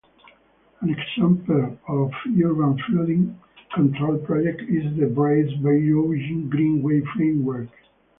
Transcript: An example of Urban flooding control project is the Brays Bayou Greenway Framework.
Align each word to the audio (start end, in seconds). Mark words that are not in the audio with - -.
An 0.81 0.89
example 0.89 1.77
of 1.87 2.11
Urban 2.25 2.75
flooding 2.87 3.39
control 3.75 4.17
project 4.17 4.63
is 4.63 4.97
the 4.99 5.05
Brays 5.05 5.53
Bayou 5.59 6.11
Greenway 6.49 7.01
Framework. 7.15 7.69